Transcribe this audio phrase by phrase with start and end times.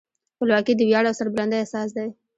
[0.35, 2.07] خپلواکي د ویاړ او سربلندۍ اساس دی.